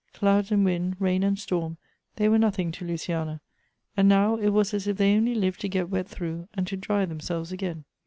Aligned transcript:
Clouds 0.13 0.51
and 0.51 0.65
wind, 0.65 0.95
rain 0.97 1.21
and 1.21 1.37
storm, 1.37 1.77
they 2.15 2.27
were 2.27 2.39
nothing 2.39 2.71
to 2.71 2.83
Luciana, 2.83 3.39
and 3.95 4.09
now 4.09 4.35
it 4.35 4.49
was 4.49 4.73
as 4.73 4.87
if 4.87 4.97
they 4.97 5.15
only 5.15 5.35
lived 5.35 5.61
to 5.61 5.69
get 5.69 5.91
wet 5.91 6.07
through, 6.09 6.47
and 6.55 6.65
to 6.65 6.75
dry 6.75 7.05
themselves 7.05 7.51
again. 7.51 7.85